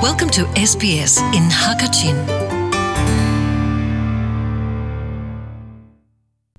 [0.00, 2.16] Welcome to SBS in Hakachin.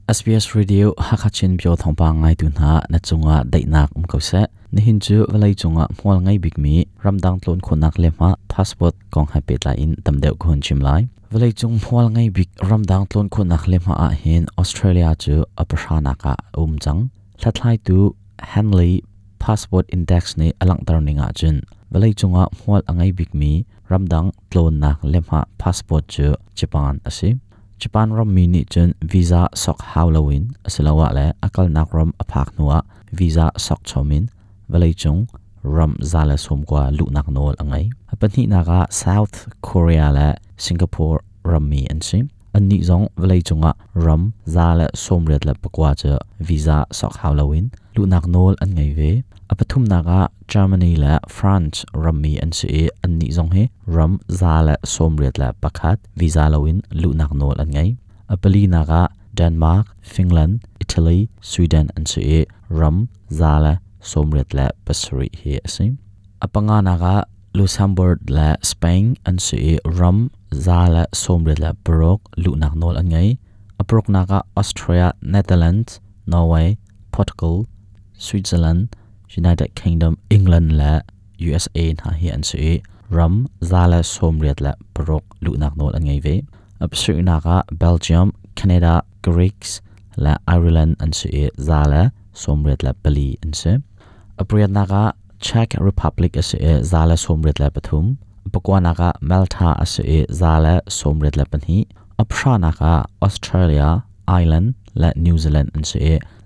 [0.06, 4.81] SBS Radio Hakachin bio thongpa ngai tu na na chunga dainak um ko se ni
[4.81, 9.28] hin chu walai chunga hmol ngai big mi ramdang tlon khonak le ma passport kong
[9.33, 11.01] ha pet la in tamdeu khon chim lai
[11.33, 16.13] walai chung hmol ngai big ramdang tlon khonak le ma a hin Australia chu apashana
[16.23, 17.02] ka um chang
[17.39, 17.98] thlatlai tu
[18.53, 18.94] Henley
[19.39, 21.58] passport index ni alang tar ninga chun
[21.91, 23.52] walai chunga hmol angai big mi
[23.91, 27.30] ramdang tlon nak lemha passport chu Japan ase
[27.81, 32.77] Japan ram mi ni chun visa sok halloween asilawa le akal nak ram aphak nuwa
[33.17, 34.23] visa sok chomin
[34.72, 35.22] walai chung
[35.76, 39.36] ram zala som kwa lu nak nol angai apani naga south
[39.67, 40.28] korea le
[40.64, 41.20] singapore
[41.52, 42.20] ram mi ansi
[42.58, 43.72] anni zong walai chunga
[44.05, 46.14] ram zala som ret la pakwa cha
[46.48, 49.12] visa sok halloween lu nak nol an ngai ve
[49.51, 53.63] apathum naga germany la france rammi an se anni zong he
[53.95, 57.89] ram zala la somriat la pakhat, visa lawin lu nak nol an ngai
[58.33, 59.02] apali naga
[59.33, 63.73] denmark, finland, italy, sweden an se ram zala la
[64.11, 65.91] somriat la pasri he asim
[66.45, 67.15] apanga naga
[67.53, 70.19] luxembourg la spain an se ram
[70.67, 73.30] zala la somriat la brok lu nak nol an ngai
[73.81, 76.77] aprok naga austria, netherlands, norway,
[77.11, 77.67] portugal,
[78.13, 78.95] switzerland
[79.39, 80.93] United เคนดัมอังกฤษและ
[81.47, 82.57] USA นะเฮียนสุ
[83.17, 83.33] รัม
[83.69, 86.27] ซาลาสมเรียดและปรกลุนักโนดอันไงเว
[86.83, 89.77] อับสุนักะเบลเยียมแคนาดากรีกส์
[90.21, 91.27] และไอร์แลนด์อันสุ
[91.67, 92.02] ซาลา
[92.41, 93.71] สมเรียดและเบลีอันสุ
[94.39, 95.03] อับเรียดนักะ
[95.43, 96.57] เช็กรีพับลิกอันสุ
[96.91, 98.05] ซาลาสมเรียดและปทุม
[98.53, 100.03] ปกวนักะเมลทาอันสุ
[100.39, 101.77] ซาลาสมเรียดและปนี
[102.19, 103.85] อับชานักะออสเตรเลีย
[104.27, 105.97] ไอร์แลนด์และนิวซีแลนด์อันสุ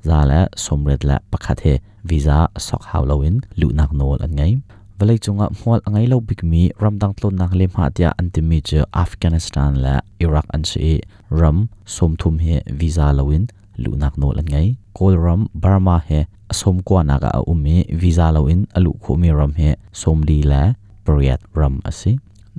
[0.08, 1.63] ซาลาสมเรียดและปะคาเท
[2.09, 4.53] visa, sok hawlowin lu nak nol an ngai
[5.00, 9.72] valai chunga hmol angai lo big mi ramdang tlon nak le matia antimi che afghanistan
[9.84, 10.91] la iraq an se
[11.40, 11.57] ram
[11.96, 13.44] som thum he visa loin
[13.84, 16.19] lu nak nol an ngai kol ram burma he
[16.59, 19.69] som kwa naga a um umi visa loin alu khomi ram he
[20.01, 20.62] som li la
[21.06, 22.12] periat ram asi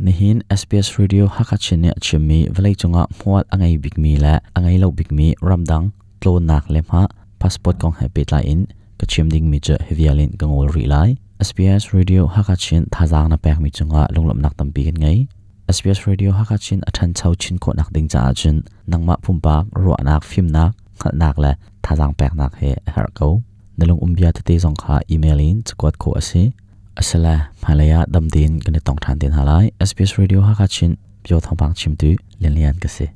[0.04, 5.10] nihin SBS radio hakachine chimi valai chunga hmol angai big mi la angai lo big
[5.18, 5.86] mi ramdang
[6.20, 7.02] tlon nak lem ha,
[7.40, 8.60] passport kong happy petla in
[8.98, 11.16] kachim ding mi che hevialin kangol ri lai.
[11.40, 15.28] SBS radio hakachin thazang na pek mi chunga lunglom nak tampi kan ngai
[15.68, 20.24] SBS radio hakachin, athan chau chin ko nak ding cha chin nangma phumpak ro nak
[20.24, 20.72] phim nak.
[21.00, 21.52] Khal nak la
[21.82, 23.42] thazang pek nak he, har ko
[23.78, 26.52] nalung umbia te zong kha, email in chkwat ko ase
[26.96, 31.40] asala malaya damdin kan tong than tin halai SBS radio hakachin pyo
[31.74, 33.06] chim tu lian lian ka se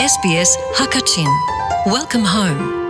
[0.00, 1.28] SBS Hakachin.
[1.84, 2.89] Welcome home.